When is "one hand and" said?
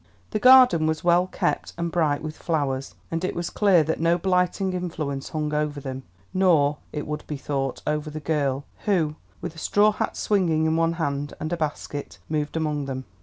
10.75-11.53